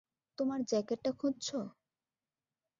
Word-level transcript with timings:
তোমার 0.37 0.59
জ্যাকেটটা 0.63 1.11
খুঁজছ? 1.19 1.47